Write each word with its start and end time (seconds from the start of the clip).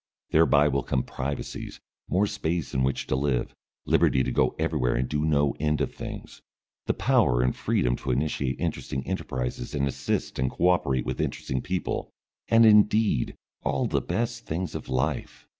Thereby 0.31 0.67
will 0.67 0.81
come 0.81 1.03
privacies, 1.03 1.79
more 2.09 2.25
space 2.25 2.73
in 2.73 2.81
which 2.81 3.05
to 3.05 3.15
live, 3.15 3.53
liberty 3.85 4.23
to 4.23 4.31
go 4.31 4.55
everywhere 4.57 4.95
and 4.95 5.07
do 5.07 5.23
no 5.23 5.53
end 5.59 5.79
of 5.79 5.93
things, 5.93 6.41
the 6.87 6.93
power 6.95 7.43
and 7.43 7.55
freedom 7.55 7.95
to 7.97 8.09
initiate 8.09 8.59
interesting 8.59 9.05
enterprises 9.05 9.75
and 9.75 9.87
assist 9.87 10.39
and 10.39 10.49
co 10.49 10.69
operate 10.69 11.05
with 11.05 11.21
interesting 11.21 11.61
people, 11.61 12.09
and 12.47 12.65
indeed 12.65 13.35
all 13.61 13.85
the 13.85 14.01
best 14.01 14.47
things 14.47 14.73
of 14.73 14.89
life. 14.89 15.45